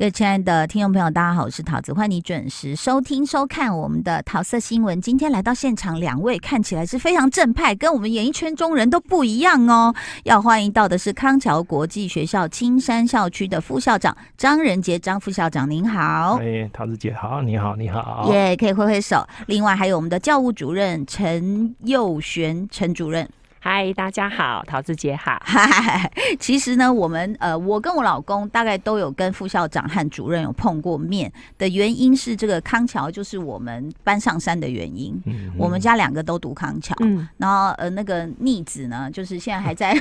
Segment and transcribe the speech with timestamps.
[0.00, 4.98] 各位亲爱的听众朋友，大家好，我是桃子，欢迎你准时收听收看我们的桃色新闻。
[4.98, 9.94] 今天来到现场，两位看起来是非常正派，跟我们演艺圈中人都不一样哦。
[10.24, 16.38] 要欢迎到的是康桥国际学校青山校区的副校长张仁杰张副校长，您好。
[16.40, 18.26] 哎，桃子姐好，你好，你好。
[18.32, 19.22] 耶，可以挥挥手。
[19.48, 23.28] 另外还有我们的教务主任陈佑璇陈主任。
[23.62, 25.38] 嗨，大家好，桃子姐好。
[25.44, 26.10] 嗨，
[26.40, 35.14] 其实呢，我们呃，我跟我老公大概都有跟副校长和主任有碰过面的原因是，这个康桥就是我们搬上山的原因。
[35.26, 39.94] 嗯，我们家两个都读康桥，嗯，然后呃，那个逆子呢，就是现在还在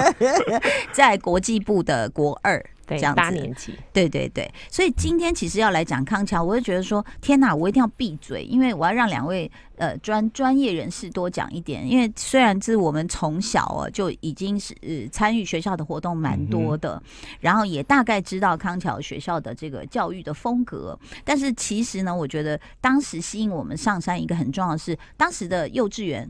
[0.92, 2.62] 在国际部的国二。
[2.98, 11.88] 这样八年级，对对对，所以今天其实要来讲康桥，我就觉得说，天哪，我一定要闭嘴，因为我要让两位呃专专业人士多讲一点。
[11.88, 14.74] 因为虽然是我们从小啊就已经是
[15.12, 17.02] 参与学校的活动蛮多的，
[17.40, 26.28] 然后也大概知道康桥学校的这个教育的风格，但是其实呢，我觉得当时吸引我们上山一个很重要的是，当时的幼稚园。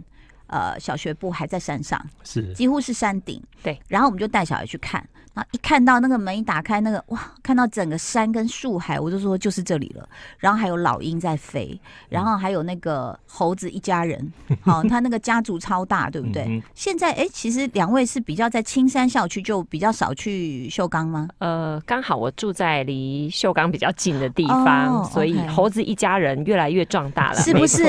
[0.53, 3.41] 呃，小学部还在山上，是几乎是山顶。
[3.63, 10.07] 对，然后我们就带小孩去看，然后一看到那个门一打开，那个哇，看到整个山跟树海，我就说就是这里了。
[10.39, 16.43] 然后还有老鹰在飞，然后还有那个猴子一家人，好、 他那个家族超大，对不对？
[16.49, 21.29] 嗯、现在哎，其实两位是比较在青山校区，就比较少去秀冈吗？
[21.39, 27.85] 呃，刚好我住在离秀冈比较近的地方，哦、所以猴子一家人越来越壮大了，是不是？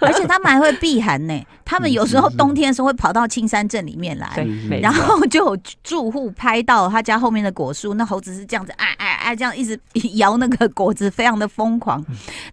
[0.00, 2.04] 而且他们还会避寒呢， 他们有。
[2.04, 4.46] 有时候冬天的时候会跑到青山镇里面来，
[4.82, 9.78] 然后就有住户拍到他家后面的果树，那猴子是这样子，哎哎哎，这样一直
[10.16, 12.04] 摇那个果子，非常的疯狂。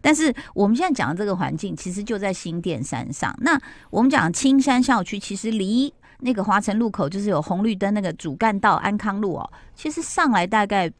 [0.02, 3.36] 但是我们现在讲的这个环境，其实就在新店山上。
[3.40, 10.92] 那我们讲青山校区，其实离那个华城路口就是有红绿灯那个主干道安康路哦，其实上来大概。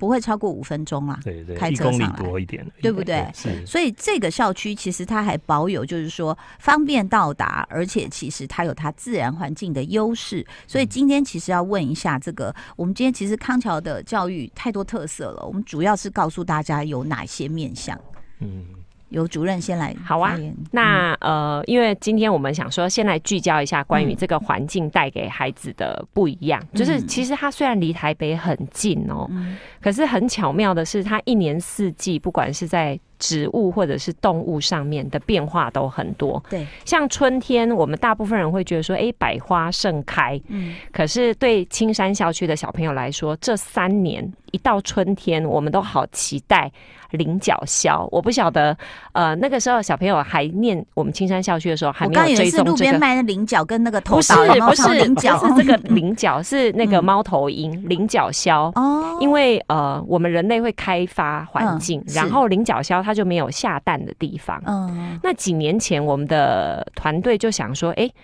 [0.00, 3.30] 不会超过五分钟啦，对对，开车上来多一点，对不对？
[3.34, 10.44] 是，所以这个校区其实它还保有，就是说方便到达，而且其实它有它自然环境的优势。
[10.66, 18.00] 所以今天其实要问一下这个，我们今天其实康桥的教育太多特色了，我们主要是告诉大家有哪些面向。
[18.38, 18.64] 嗯。
[19.10, 20.36] 由主任先来好啊，
[20.72, 26.60] 那呃，因为今天我们想说，先来聚焦一下关于这个环境带给孩子的不一样。
[26.72, 36.42] 嗯、就是其实它虽然离台北很近哦，嗯、可是很巧妙的是，它一年四季，不管是在植物或者是动物上面的变化都很多。
[36.50, 40.40] 对，像春天，我们大部分人会觉得说，哎，百花盛开。
[40.48, 46.72] 嗯，可是对青山校区的小朋友来说，这三年一到春天，我们都好期待
[47.10, 48.08] 菱角鸮。
[48.10, 48.76] 我不晓得，
[49.12, 52.70] 呃，那个时候小朋友还念我们青山校区的时候，还没有追踪这个。
[52.70, 54.32] 路边卖的菱角跟那个头，不是
[54.62, 58.72] 不是 菱角，是这个菱角是那个猫头鹰菱角鸮。
[58.74, 63.09] 哦，因为呃，我们人类会开发环境，然后菱角鸮它。
[63.10, 64.62] 它就没有下蛋的地方。
[64.66, 68.14] 嗯，那几年前我们的团队就想说，哎、欸，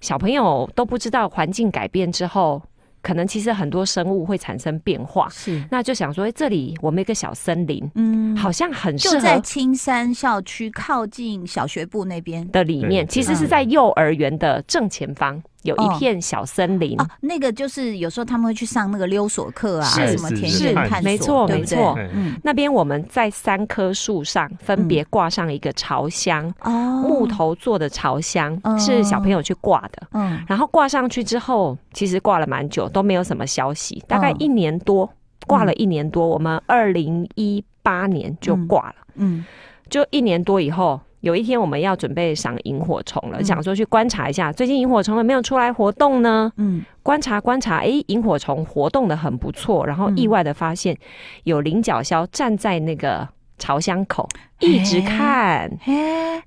[0.00, 2.62] 小朋友都不知道环境改变之后，
[3.02, 5.28] 可能其实很多生物会产生变化。
[5.28, 15.42] 是，那就想说，哎、欸，这里我们一个小森林，嗯，好像很适合就在青山校区靠近小学部那边的里面，其实是在幼儿园的正前方。
[15.62, 17.00] 有一片小森林。
[17.00, 21.94] 哦，哦，那个就是有时候他们会去上那个溜索课啊，是什么田野探索，没错没错。
[22.12, 35.08] 嗯，那边我们在三棵树上分别挂上一个朝箱，哦、嗯，木头做的朝箱、哦、是小朋友去挂的，嗯，然后挂上去之后，其实挂了蛮久都没有什么消息，大概一年多，
[35.46, 39.44] 挂、嗯、了一年多，我们二零一八年就挂了，嗯，
[39.88, 41.00] 就一年多以后。
[41.20, 46.52] 有一天我们要准备赏萤火虫了，想说去观察一下最近萤火虫有没有出来活动呢？
[46.56, 50.96] 嗯，观察观察，哎，萤火虫活动的很不错，然后意外的发现
[51.44, 53.28] 有菱角鸮站在那个。
[53.60, 54.28] 巢箱口
[54.58, 55.70] 一直看，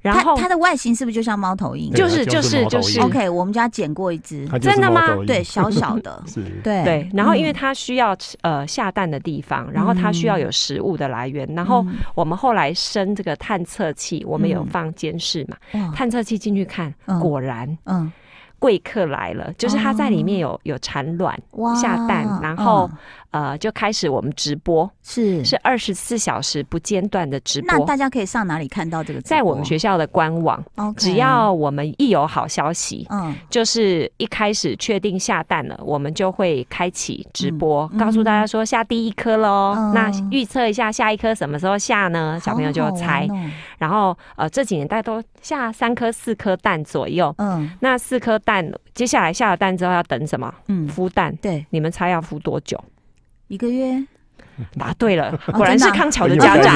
[0.02, 1.90] 然后它的外形是不是就像猫头鹰？
[1.94, 3.00] 就是就是就是。
[3.00, 5.02] OK，我们家捡过一只，真的吗？
[5.26, 6.22] 对，小小的，
[6.62, 6.84] 对。
[6.84, 7.10] 对。
[7.14, 15.56] 然后因为它需要呃下蛋的地方，然后它需要有食物的来源，然后我们后来升这个探测器，我们有放监视嘛？
[15.96, 18.12] 探测器进去看，果然，嗯。
[18.60, 21.38] 贵客来了，就是它在里面有有产卵、
[21.76, 22.90] 下蛋，然后
[23.34, 27.80] 呃，就开始我们直播，是是二十四小时不间断的直播。
[27.80, 29.20] 那大家可以上哪里看到这个？
[29.22, 30.64] 在我们学校的官网。
[30.98, 39.74] 只要我们一有好消息，嗯，就是一开始确定下蛋了，我们就会开启直播，嗯、告诉大家说下第一颗喽。
[39.76, 42.40] 嗯、那预测一下下一颗什么时候下呢？
[42.40, 43.28] 小朋友就猜。
[43.28, 43.50] 好好哦、
[43.80, 47.34] 然后呃，这几年大家都下三颗、四颗蛋左右。
[47.40, 50.54] 嗯，那四颗蛋接下来下了蛋之后要等什么？
[50.68, 51.36] 嗯，孵蛋。
[51.38, 52.80] 对，你们猜要孵多久？
[53.54, 54.04] 一个月，
[54.80, 56.76] 答对了，果然是康桥的家长，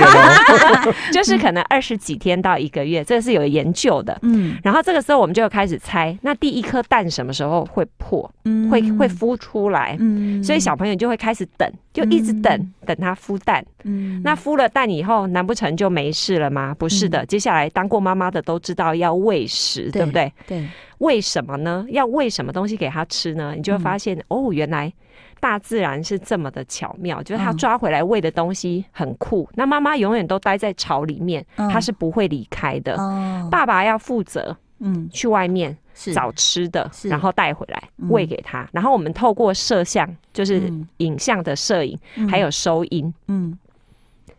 [1.11, 4.17] 就是可能二十几天到一个月，这是有研究的。
[4.21, 8.29] 嗯，然后这个时候我们就开始猜，那第一颗蛋什么时候会破？
[8.45, 9.97] 嗯，会会孵出来。
[9.99, 13.65] 嗯，所以小朋友就会开始等，就一直等，等它孵蛋。
[13.83, 16.75] 嗯，那孵了蛋以后，难不成就没事了吗？
[16.77, 20.31] 不是的，接下来当过妈妈的都知道要喂食，对不对？
[20.45, 20.67] 对，
[20.99, 21.83] 为什么呢？
[21.89, 23.53] 要喂什么东西给它吃呢？
[23.55, 24.93] 你就会发现，哦，原来。
[25.39, 29.47] 大自然是这么的巧妙，就是它抓回来喂的东西很酷。
[29.51, 32.95] 嗯、那妈妈永远都待在巢里面，他、嗯、是不会离开的。
[32.97, 35.77] 嗯、爸爸要负责，嗯，去外面
[36.13, 38.63] 找吃的，然后带回来喂给他。
[38.63, 43.57] 嗯、然后我们透过摄像，就是影像的摄影，嗯、还有收音，嗯。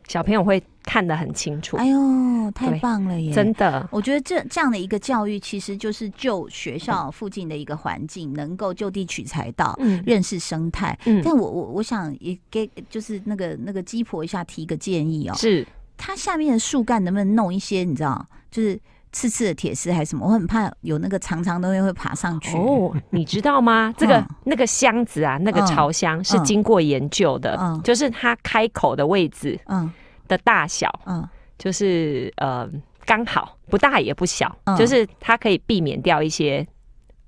[0.07, 1.77] 小朋友会看得很清楚。
[1.77, 3.31] 哎呦，太棒了耶！
[3.31, 10.99] 真的，我觉得这这样的一个教育，其实就是就学校附近的一个环境，能够就地取材到，嗯，认识生态。
[11.05, 15.67] 嗯，但我我我想也给就是那个那个鸡婆一下提一个建议哦，是
[15.99, 18.81] 它下面的树干能不能弄一些你知道，就是
[19.13, 20.27] 刺刺的铁丝还是什么？
[20.27, 22.57] 我很怕有那个长长的东西会爬上去。
[22.57, 23.93] 哦，你知道吗？
[23.99, 29.91] 这个那个箱子啊，那个巢箱是经过研究的，嗯，就是它开口的位置，嗯。
[30.29, 31.27] 的大小，嗯，
[31.57, 32.69] 就是呃
[33.07, 36.67] 刚好不大也不小，嗯、就是它可以避免掉一些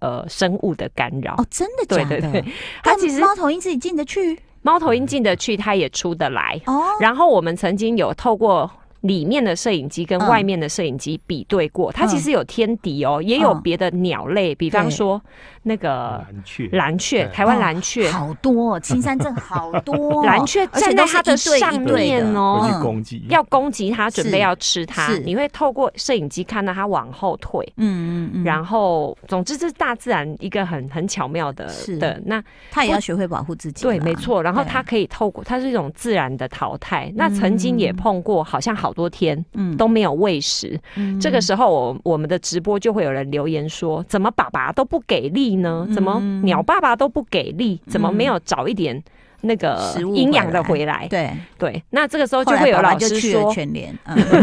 [0.01, 1.35] 呃生物的干扰。
[1.39, 2.21] 哦，真的假的？
[2.21, 6.61] 对对对，它其实猫头鹰自己进得去，猫头鹰进得去，它也出得来。
[6.67, 8.71] 哦，然后我们曾经有透过。
[9.03, 15.21] 里面的摄影机跟外面的摄影机比对过，它其实有天敌哦，也有别的鸟类，比方说
[15.63, 18.11] 那个蓝雀，蓝雀，台湾蓝雀。
[18.11, 20.23] 好多，青山镇好多。
[20.27, 22.61] 蓝雀站在它的上面哦，
[23.29, 25.13] 要攻击它，准备要吃它。
[25.25, 34.43] 你会透过摄影机看到它往后退，嗯嗯嗯，然后总之这是大自然一个很很巧妙的的，那它也要学会保护自己，对，没错。
[34.43, 37.11] 然后它可以透过，它是一种自然的淘汰。
[37.17, 38.91] 那曾经也碰过，好像好。
[38.91, 40.77] 好多天，嗯，都没有喂食。
[40.97, 45.87] 嗯，这个时候，我我们的直播就会有人留言说：“怎么爸爸都不给力呢？
[45.93, 47.81] 怎么鸟爸爸都不给力？
[47.87, 49.03] 怎么没有找一点？”
[49.43, 53.99] 那个营养的回来，对对，那这个时候就会有老师说全联，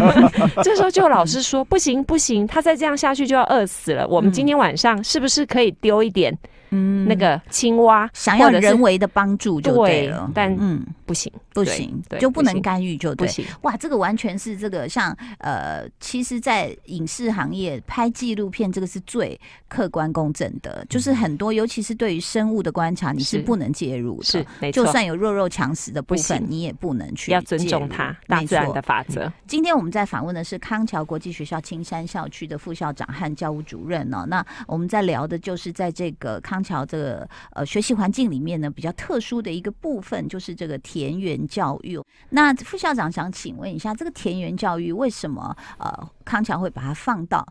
[0.63, 4.07] 这时候就有老师说不行不行，他再这样下去就要饿死了。
[4.07, 6.36] 我们今天晚上是不是可以丢一点，
[6.69, 10.85] 嗯，那个青蛙，想要人为的帮助就对了，但嗯。
[11.07, 13.29] 不行不行，就不能干预就对。
[13.61, 23.37] 哇，这个完全是这个像呃，其实，在影视行业拍纪录片，这个是最客观公正的，就是很多，尤其是对于生物的观察，你是。
[23.39, 24.71] 不能介入的。
[24.73, 29.31] 就算有弱肉强食的部分，你也不能去要尊重它大自然的法则。
[29.47, 34.25] 今天我们在访问的是康桥国际学校青山校区的副校长和教务主任哦。
[34.27, 42.01] 那我们在聊的就是在这个康康桥这个呃学习环境里面呢，比较特殊的一个部分，就是这个田园教育。
[42.30, 47.45] 那副校长想请问一下，这个田园教育为什么呃康桥会把它放到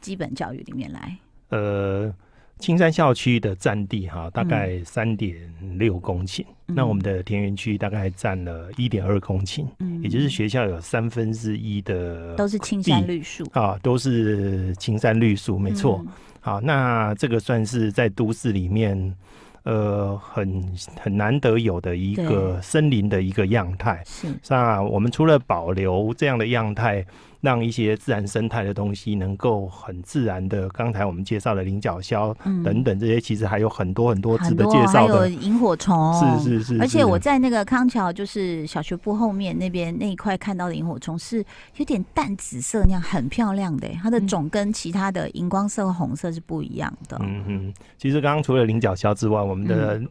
[0.00, 1.18] 基本教育里面来？
[1.50, 2.10] 呃。
[2.58, 5.36] 青山校区的占地哈，大概三点
[5.76, 6.44] 六公顷。
[6.66, 16.02] 嗯、那我们的田园区大概占了一点二公顷，嗯，也就是学校有三分之一的都是青山绿树啊，都是青山绿树，没错。
[16.04, 19.14] 嗯、好，那这个算是在都市里面，
[19.62, 20.62] 呃，很
[21.00, 24.02] 很难得有的一个森林的一个样态。
[24.04, 27.04] 是，那我们除了保留这样的样态。
[27.40, 36.80] 让一些自然生态的东西能够很自然的，刚才我们介绍的菱角鸮等等这些，其实还有很多很多值得介绍的，还有萤火虫，是是是。
[36.80, 41.44] 而且我在那个康桥，就是小学部后面那边那一块看到的萤火虫是
[41.76, 47.18] 有点淡紫色那样，很漂亮的，它的种跟其他的荧光色和红色是不一样的。
[47.20, 50.08] 嗯哼，其实刚刚除了菱角鸮之外，我们的、嗯。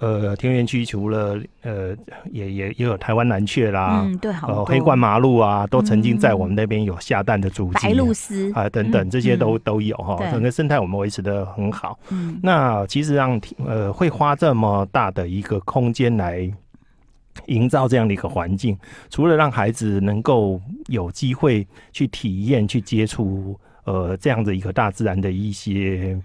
[0.00, 1.94] 呃，田园区除了呃，
[2.32, 11.98] 也也也有台湾蓝雀啦，嗯，对，好，黑冠麻鹭啊，都曾经在我们那边有下蛋的足迹，白鹭鸶啊等等，这些都都有哈，整个生态我们维持的很好。
[12.10, 16.48] 嗯，那其实让呃会花这么大的一个空间来
[17.46, 18.78] 营造这样的一个环境，
[19.10, 26.16] 除了让孩子能够有机会去体验、去接触呃这样的一个大自然的一些。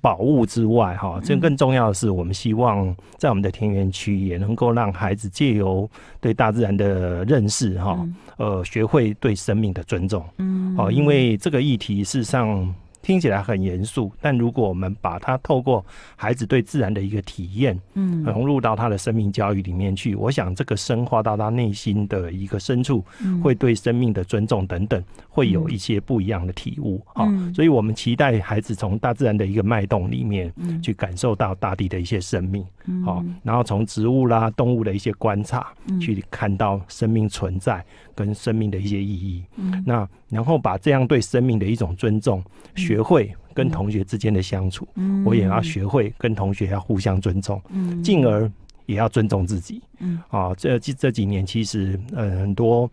[0.00, 5.88] 宝物之外，哈，这更重要的是，我们希望在我们的田园区也能够让孩子借由
[6.20, 7.98] 对大自然的认识，哈，
[8.36, 10.24] 呃，学会对生命的尊重。
[10.38, 12.74] 嗯，哦，因为这个议题事实上。
[13.06, 15.86] 听起来很严肃，但如果我们把它透过
[16.16, 23.04] 孩子对自然的一个体验，嗯，融入到他的生命教育里面去，我想这个深化到他内心的一个深处，
[23.40, 27.32] 会对生命的尊重等等，会有一些不一样的体悟啊。
[27.54, 32.66] 所以我们期待孩子从大自然的一个脉动里面，去感受到大地的一些生命，
[33.04, 37.84] 好，然后从植物啦、动物的一些观察，去看到生命存在
[38.16, 39.44] 跟生命的一些意义。
[39.84, 42.42] 那然后把这样对生命的一种尊重
[42.74, 42.96] 学。
[42.96, 47.60] 学会跟同学之间的相处，嗯、我也要学会跟同学要互相尊重，
[48.02, 48.52] 进、嗯、而
[48.86, 49.82] 也要尊重自己。
[49.98, 52.90] 嗯、啊，这这几年其实呃很多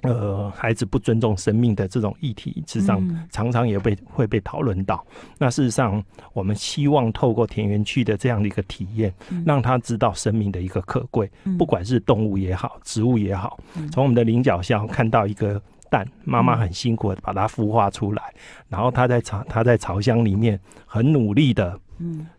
[0.00, 5.04] 呃孩子不尊重生命的这种议题，事实上常常也被会被讨论到。
[5.36, 6.02] 那事实上，
[6.32, 13.58] 我们希望透过田园区的这样的一个体验，嗯、让他知道生命的一个可贵，不管是动物也好，植物也好，
[13.92, 15.60] 从我们的领角下看到一个。
[15.90, 18.22] 蛋妈妈很辛苦的把它孵化出来，
[18.68, 21.78] 然后它在巢它在巢箱里面很努力的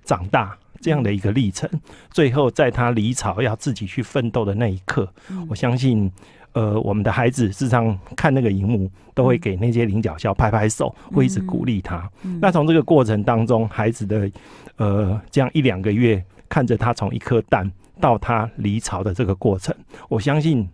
[0.03, 1.69] 长大，这样的一个历程，
[2.11, 5.11] 最后在它离巢要自己去奋斗的那一刻，
[5.49, 6.11] 我相信，
[6.53, 12.09] 呃，我们的孩子事实上看那个荧幕都会给那些领角笑拍拍手，会一直鼓励他。
[12.41, 14.29] 那从这个过程当中，孩子的
[14.77, 19.75] 呃这样一两个月，看着他从一颗蛋到他离巢的这个过程，
[20.09, 20.69] 我相信，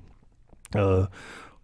[0.74, 1.08] 呃。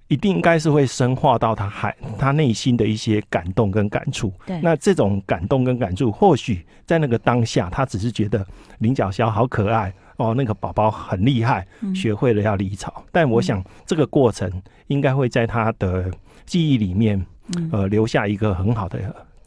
[0.09, 4.33] 一定应该是会深化到他还他内心的一些感动跟感触。
[4.45, 8.45] 对，那这种感动跟感触，或许在那个当下，他只是觉得
[8.79, 12.91] 林角鸮好可爱哦，那个宝宝很厉害，学会了要离巢。
[12.97, 14.51] 嗯、但我想这个过程
[14.87, 16.11] 应该会在他的
[16.45, 17.23] 记忆里面，
[17.71, 18.99] 呃，留下一个很好的。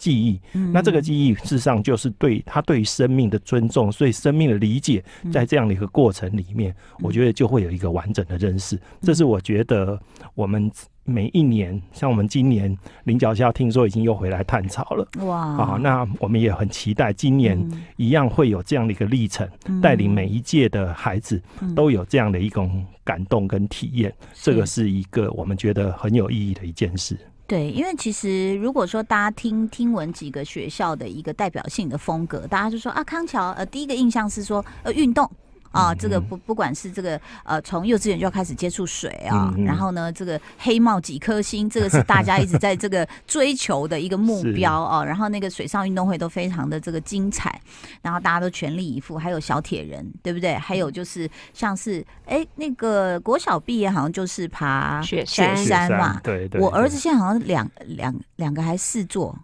[0.02, 0.40] 记忆，
[0.72, 5.00] 那这个记忆事实上就是对他对于生命的尊重，所以生命的理解，
[5.32, 8.76] 在这样的一个过程里面，我觉得就会有一个完整的认识。
[9.00, 9.96] 这是我觉得
[10.34, 10.68] 我们
[11.04, 15.38] 每一年，像我们今年领角鸮听说已经又回来探巢了，哇！
[15.56, 17.56] 啊，那我们也很期待今年
[17.96, 19.48] 一样会有这样的一个历程，
[19.80, 21.40] 带领每一届的孩子
[21.76, 24.12] 都有这样的一种感动跟体验。
[24.32, 27.16] 这个是一个我们觉得很有意义的一件事。
[27.46, 35.30] 对，因为其实如果说大家听听闻几个学校的一个代表性的风格，大家就说啊，康桥呃，第一个印象是说呃运动。
[35.72, 45.02] 啊，这个不不管是这个呃，从幼稚园就要开始接触水啊，然后呢，这个黑帽几颗星，这个是大家一直在这个追求的一个目标啊。
[45.04, 47.60] 然后那个水上运动会都非常的这个精彩，
[48.02, 49.18] 然后大家都全力以赴。
[49.18, 50.54] 还有小铁人，对不对？
[50.54, 56.20] 还有就是像是哎，那个国小毕业好像就是爬雪山嘛。
[56.22, 56.60] 对对。
[56.60, 59.36] 我儿子现在好像两两两个还四座。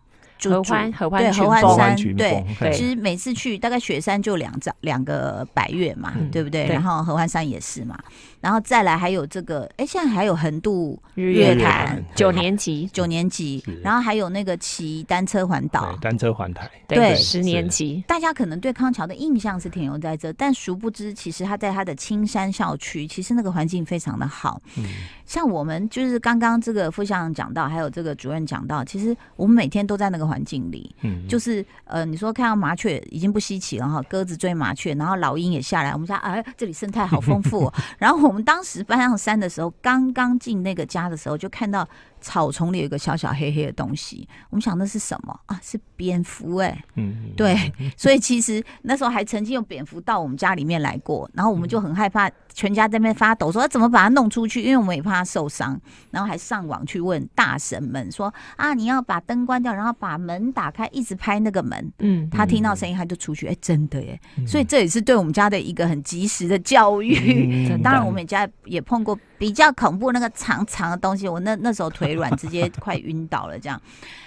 [0.44, 6.66] 合欢合欢对合欢山对，其实每次去大概雪山就两张两个百月嘛，嗯、对不对？
[6.66, 7.98] 然后合欢山也是嘛。
[8.40, 18.04] 然后再来还有这个，哎，现在还有横渡日月潭，九年级，九年级，然后还有那个骑单车环岛，单车环台，对，十年级。
[18.06, 24.62] 大家可能对康桥的印象是停留在这，但殊不知，其实他在他的青山校区，其实那个环境非常的好。
[24.76, 24.84] 嗯，
[25.26, 38.28] 像我们就是刚刚这个副校长讲到，还有这个主任讲到，其实我们每天都在那个环境里，嗯，就是呃，你说看到麻雀已经不稀奇了哈，鸽子追麻雀，然后老鹰也下来，我们说哎，这里生态好丰富哦， 然后。
[38.28, 41.88] 我们当时搬上山的时候，刚刚进那个家的时候，就看到。
[42.20, 45.60] 草丛里有一个小小黑黑的东西，我们想那是什么啊？
[45.62, 47.56] 是蝙蝠哎、欸，嗯，对，
[47.96, 54.60] 所以其实那时候还曾经有蝙蝠到我们家里面来过，然后我们就很害怕，全家在那边发抖，说怎么把它弄出去？
[54.60, 67.78] 因为我们也怕它受伤，然后还上网去问大神们说啊，你要把灯关掉，然后把门打开，一直拍那个门，嗯，他听到声音他就出去，哎、欸，真的耶，所以这也是对我们家的一个很及时的教育。
[67.80, 72.08] 当然，我们家也碰过比较恐怖那个长长的东西，我那那时候腿。
[72.08, 73.78] 腿软，直接快晕倒了，这样。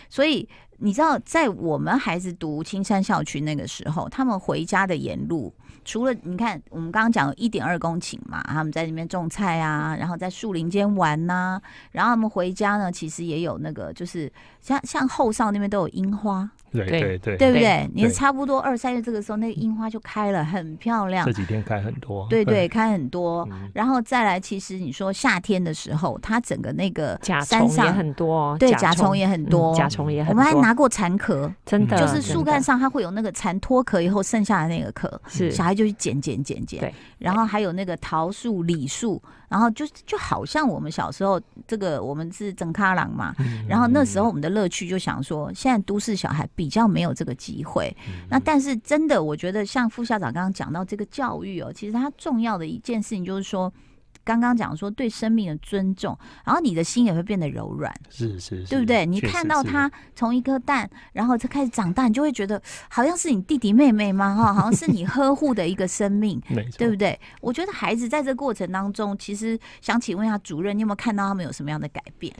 [0.07, 0.47] 所以
[0.77, 5.51] 你知道，在我们孩子读青山校区那个时候，他们回家的沿路，
[5.83, 11.61] 除了你看，我们刚刚讲一点二公顷嘛，他们在那边种菜啊，然后在树林间玩呐、
[11.91, 16.49] 然后他们回家呢，其实也有那个，就是像像后哨那边都有樱花。
[16.71, 17.89] 对对对，对不对？
[17.93, 21.25] 你差不多二三月这个时候，那个樱花就开了，很漂亮。
[21.25, 22.25] 这几天开很多。
[22.29, 23.47] 对对，开很多。
[23.73, 30.41] 然后再来，其实你说夏天的时候，它整个那个山上也很多，对，甲虫也很多，甲虫也很多。
[30.41, 36.79] 我们还拿过蚕壳，真的，就是树干上它会有那个蚕脱壳以后剩下的那个壳，是小孩就去捡捡捡捡。
[36.79, 39.21] 对，然后还有那个桃树、李树。
[39.51, 41.37] 然后就就好像我们小时候，
[41.67, 43.35] 这个我们是整卡郎嘛，
[43.67, 47.91] 然后那时候我们的乐趣就想说，现在都市小孩比较没有这个机会。
[48.07, 53.73] 嗯、那但是真的，我觉得像副校长刚刚讲到这个教育哦，其实它重要的一件事情就是说。
[54.23, 59.05] 刚刚讲说对生命的尊重，然后你的心也会变得柔软，是是，是，对不对？
[59.05, 64.35] 你看到他从一颗蛋，然后他开始长大，你就会觉得好像是你弟弟妹妹吗？
[64.35, 66.39] 哈，好像是你呵护的一个生命，
[66.77, 67.19] 对不对？
[67.41, 72.31] 我觉得孩子在这个过程当中，其实想请问一下主任，你有没有看到他们有什么样的改变？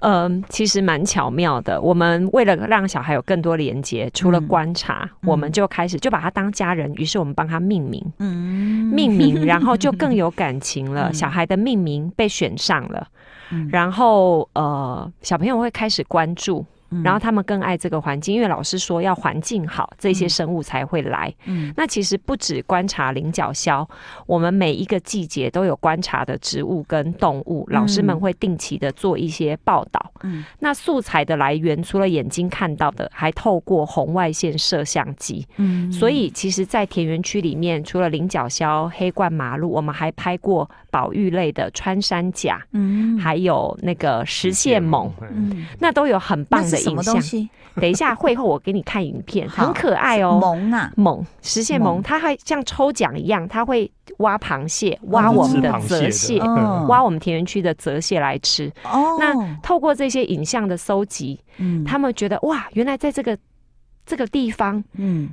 [0.00, 1.80] 嗯，其实蛮巧妙的。
[1.80, 11.12] 我们为了让小孩有更多连接，除了观察，嗯、我们就开始就把他当家人，于是我们帮他命名，嗯，命名， 然后就更有感情了。
[11.12, 11.27] 小。
[11.28, 13.06] 小孩的命名被选上了，
[13.50, 16.64] 嗯、然后呃，小朋友会开始关注。
[17.04, 21.32] 然后他们更爱这个环境，因为老师说要环境好，这些生物才会来。
[21.44, 23.86] 嗯，那其实不止观察菱角鸮，
[24.26, 30.12] 我们每一个季节都有观察的植物跟动物，老师们会定期的做一些报道。
[30.22, 35.46] 嗯，那素材的来源除了眼睛看到的，还透过红外线摄像机。
[35.56, 46.77] 嗯，所以其实，在田园区里面，除了菱角鸮、黑冠麻鹭，我们还拍过保育类的穿山甲，嗯，还有那个石蟹獴，嗯，那都有很棒的。
[46.78, 47.48] 什么东西？
[47.80, 50.38] 等一下会后我给你看影片，很可爱哦。
[50.40, 56.40] 萌啊，萌，实现萌，它还像抽奖一样，它会挖螃蟹，挖我们的泽蟹，
[56.88, 58.72] 挖我们田园区的泽蟹来吃。
[58.84, 63.38] 哦，那透过这些影像的搜集，嗯，他们觉得哇，原来在这个
[64.04, 65.30] 这个地方，嗯。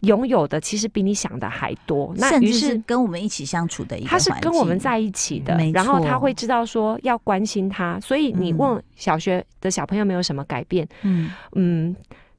[0.00, 11.30] 拥有的其实比你想的还多，那于是跟我们一起相处的一个，他是跟我们在一起的，然后他会知道说要关心他，所以你问小学的小朋友没有什么改变，嗯。
[11.52, 11.94] 嗯，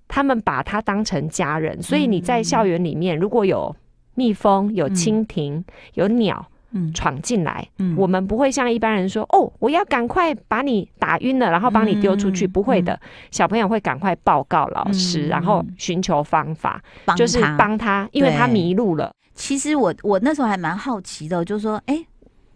[0.07, 3.75] 他们把他当成家人，所以你在校园里面如果有
[4.15, 5.63] 蜜蜂、有蜻蜓、
[5.93, 6.45] 有鸟。
[6.73, 12.99] 嗯，闯进来，嗯，我们不会像一般人说，哦，我要赶快把你打晕了，然后帮你丢出去，不会的，
[13.29, 16.81] 小朋友会赶快报告老师，然后寻求方法，
[17.17, 19.11] 就是帮他，因为他迷路了。
[19.33, 22.05] 其实我我那时候还蛮好奇的，就是说，哎，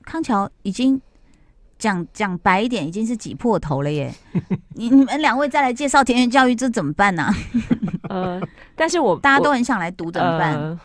[0.04, 1.02] 康桥已经
[1.78, 4.14] 讲讲白一点，已经是挤破头了耶。
[4.76, 7.30] 你你们两位再来介绍田园教育，这怎么办呢？
[8.10, 8.42] 呃，
[8.76, 10.80] 但是我 大家都很想来读，怎么办？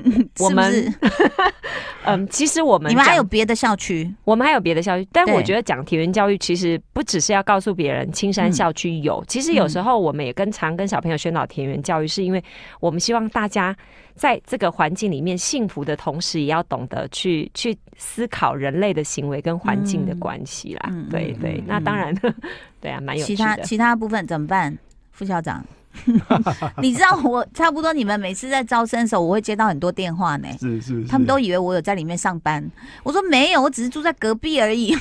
[0.40, 0.94] 我们，
[2.04, 12.42] 嗯，其实我们你们还有别的校区，我们还有别的校区，但我觉得讲田园教育其实不只是要告诉别人青山校区有，其实有时候我们也跟常跟小朋友宣导田园教育，是因为
[12.80, 13.76] 我们希望大家
[14.14, 20.90] 在这个环境里面幸福的同时，也要懂得去去思考人类的行为跟环境的关系啦。
[21.10, 22.14] 对对，那当然，
[22.80, 23.36] 对啊，蛮有趣的。
[23.36, 24.76] 其他其他部分怎么办，
[25.12, 25.64] 副校长？
[26.82, 30.48] 你知道我差不多，你们每次在招生的时候，我会接到很多电话呢。
[30.58, 32.64] 是是，他们都以为我有在里面上班。
[33.02, 34.96] 我说没有，我只是住在隔壁而已。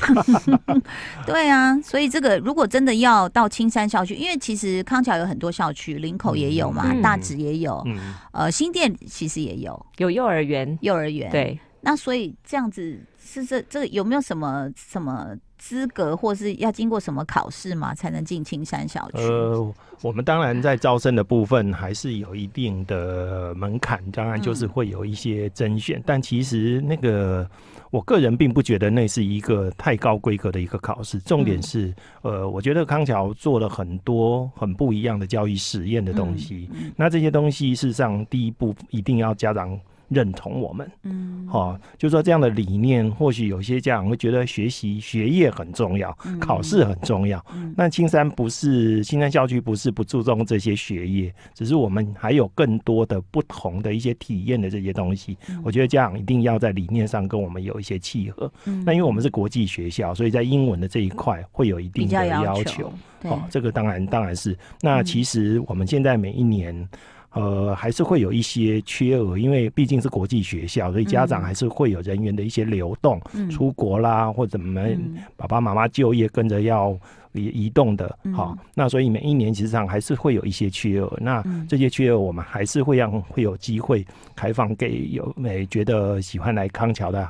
[1.25, 7.97] 对啊，所以这个如果真的要到青山校区，因为其实康桥有很多校区，林口也有嘛，嗯、大直也有，嗯、
[8.33, 11.31] 呃，新店其实也有，有幼儿园，幼儿园。
[11.31, 15.27] 对，那所以这样子是这这个有没有什么什么？
[15.61, 17.93] 资格或是要经过什么考试吗？
[17.93, 19.19] 才能进青山小区？
[19.19, 25.99] 呃，我们当然在招生的部分还是有一定的门槛，当然就是会有一些甄选。
[25.99, 27.47] 嗯、但其实那个，
[27.91, 31.19] 我个人并不觉得那是一个太高规格的一个考试。
[31.19, 31.89] 重点是，
[32.23, 36.67] 嗯、呃，我觉得康桥做了很多很不一样的教育实验的东西。
[36.95, 39.79] 那这些东西事实上，第一步一定要家长。
[40.11, 47.43] 认同我们，嗯，好，就说这样的理念，或许有些家长会觉得学习学业很重要，嗯、考试很重要。
[47.55, 55.37] 嗯、那青山不是青山校区，不是不注重这些学业，只是我们还有更多的不同的一些体验的这些东西。
[55.49, 58.51] 嗯、我觉得家长一定要在理念上跟我们有一些契合。
[58.65, 62.91] 嗯、那因为我们是国际学校，所以在英文的这一块会有一定的要求。
[63.23, 64.57] 好、哦，这个当然当然是。
[64.81, 66.85] 那其实我们现在每一年。
[67.33, 76.91] 呃，还是会有一些缺额，因为毕竟是国际学校，所以家长还是会有人员的一些流动，嗯、出国啦，或者我们爸爸妈妈就业跟着要
[77.31, 81.17] 移移动的，好、嗯，那所以每一年其实上还是会有一些缺额。
[81.21, 87.25] 那这些缺额，我们还是会让会有机会开放给有没觉得喜欢来康桥的。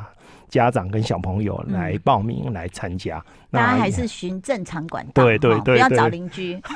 [0.52, 6.60] 家长跟小朋友来报名、嗯、来参加，大家还是循正常管道，对对对，不要找邻居。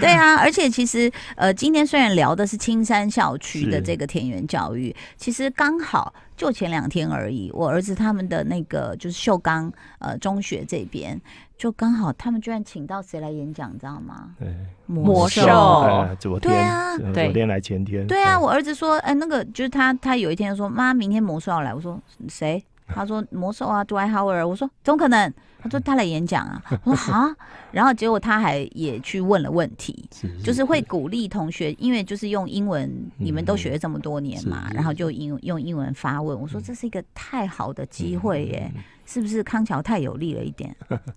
[0.00, 11.20] 对啊，而且其实呃，今天虽然聊的是青山校区的这个田园教育，其实刚好就前两天而已，我儿子他们的那个就是秀刚呃中学这边。
[11.58, 14.30] 就刚好，他们居然请到谁来演讲，你知道吗？
[14.38, 14.48] 对，
[14.86, 15.42] 魔兽。
[16.18, 18.06] 昨天，对啊，昨天来前天。
[18.06, 21.74] 对啊，我儿子说，哎，那个就是他，他有一天说，妈，明天魔兽要来。
[21.74, 22.00] 我说
[22.30, 22.64] 谁？
[22.94, 24.46] 他说魔兽啊，Dwight Howard。
[24.46, 25.32] 我说怎么可能？
[25.62, 26.62] 他说他来演讲啊。
[26.84, 27.34] 我说啊，
[27.70, 30.08] 然后结果他还也去问了问题，
[30.42, 36.40] 就是会鼓励同学，因为就是用英文，你们都学了这么多年嘛，然后就英用英文发问。
[36.40, 38.70] 我说这是一个太好的机会耶。
[39.06, 40.72] 是不是康桥太有利了一点？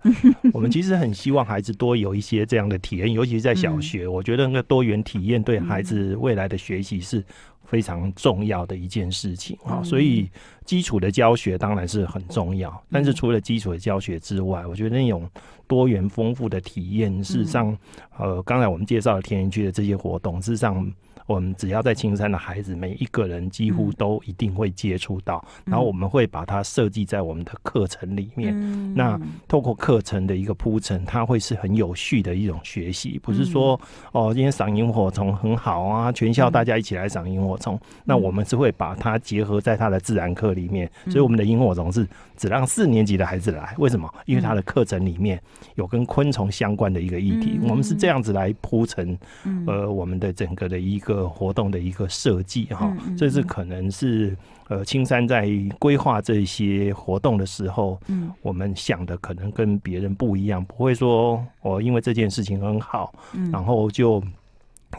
[0.51, 4.05] 我们其实很希望孩子多有一些这样的体验，尤其是在小学。
[4.05, 7.23] 嗯、我觉得那个多元体验对孩子未来的学习是
[7.65, 9.79] 非常重要的一件事情啊。
[9.79, 10.29] 嗯、所以
[10.65, 15.29] 基础的教学当然是很重要，但是除了基础的教学之外，我觉得那种
[15.67, 17.77] 多元丰富的体验，事实上，
[18.17, 20.91] 呃，刚才我们介绍的田园区的这些活动，事实上。
[21.25, 28.53] 我们只要在青山的孩子，每一个人几乎都一定会接触到，嗯、然后我们会把它设计在我们的课程里面。
[28.55, 33.79] 嗯、那透过课程的一个铺陈，它会是很有序的一种学习，不是说、
[34.13, 37.75] 嗯、哦，今天赏萤火虫很好啊，全校大家一起来赏萤火虫。
[37.75, 42.05] 嗯、那我们是会把它结合在它的自然课里面，所以我们的萤火虫是
[42.35, 43.73] 只让四年级的孩子来。
[43.77, 44.13] 为什么？
[44.25, 45.41] 因为它的课程里面
[45.75, 49.17] 有跟昆虫相关的一个议题，嗯、我们是这样子来铺陈，
[49.65, 51.12] 呃，我们的整个的一个。
[51.13, 54.35] 个活动的一个设计哈，这是可能是
[54.69, 55.49] 呃青山在
[55.79, 64.23] 规划这些活动的时候，嗯，我们想的可能跟别人不一样，不会说哦，因为这件事情很好，嗯，然后就。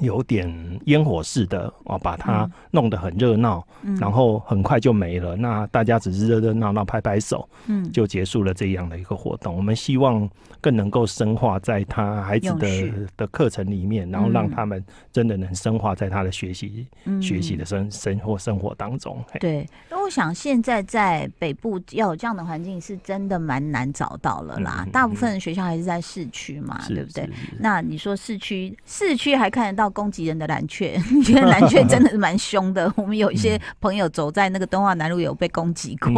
[0.00, 5.36] 有点烟火似的哦，把它弄得很热闹，嗯、然后很快就没了。
[5.36, 9.56] 那大家只是热热闹闹拍拍手，嗯，就结束了这样的一个活动。
[9.56, 10.28] 我们希望
[10.60, 19.22] 更能够深化在他孩子的的课程里面，然后让他们真的能深化在他的学习、嗯、学习的生生活生活当中。
[19.38, 24.82] 对，那我想现在在北部要有这样的环境，是真的蛮难找到了啦。
[24.84, 27.28] 嗯、大部分的学校还是在市区嘛，对不对？
[27.60, 29.83] 那你说市区，市区还看得到。
[29.84, 32.90] 到攻击人的蓝雀， 觉得蓝雀真的是蛮凶的。
[32.96, 36.10] 我们有一些朋友走在那个东华南路有被攻击过。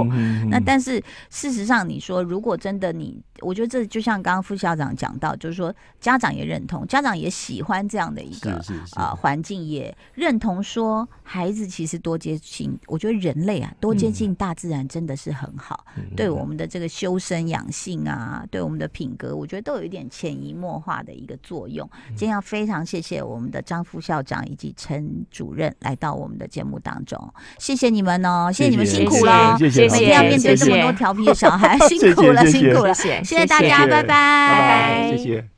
[0.48, 21.88] 那但是事实上，你说如果真的你，我觉得这就像刚刚副校长讲到，就是说家长也认同，家长也喜欢这样的一个啊环境，也认同说孩子其实多接近，我觉得人类啊多接近大自然真的是很好，对我们的这个修身养性啊，对我们的品格，我觉得都有一点潜移默化的一个作用。
[22.10, 23.55] 今天要非常谢谢我们的。
[23.62, 35.55] 张副校长以及陈主任来到我们的节目当中，谢谢你们哦，谢谢你们 辛苦了，谢谢，每天要面对这么多调皮的小孩，辛苦了，辛苦了，谢谢大家，拜拜，拜拜，谢谢。